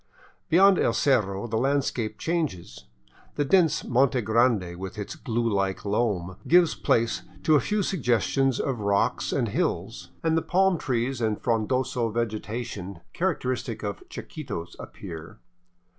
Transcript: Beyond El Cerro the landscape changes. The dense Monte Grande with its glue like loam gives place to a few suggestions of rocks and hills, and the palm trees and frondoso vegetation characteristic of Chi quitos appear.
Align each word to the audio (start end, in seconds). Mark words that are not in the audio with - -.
Beyond 0.49 0.79
El 0.79 0.93
Cerro 0.93 1.45
the 1.45 1.59
landscape 1.59 2.17
changes. 2.17 2.85
The 3.35 3.45
dense 3.45 3.83
Monte 3.83 4.21
Grande 4.21 4.75
with 4.77 4.97
its 4.97 5.13
glue 5.13 5.47
like 5.47 5.85
loam 5.85 6.37
gives 6.47 6.73
place 6.73 7.21
to 7.43 7.53
a 7.53 7.59
few 7.59 7.83
suggestions 7.83 8.59
of 8.59 8.79
rocks 8.79 9.31
and 9.31 9.49
hills, 9.49 10.09
and 10.23 10.35
the 10.35 10.41
palm 10.41 10.79
trees 10.79 11.21
and 11.21 11.39
frondoso 11.39 12.09
vegetation 12.09 13.01
characteristic 13.13 13.83
of 13.83 13.99
Chi 14.09 14.23
quitos 14.23 14.75
appear. 14.79 15.37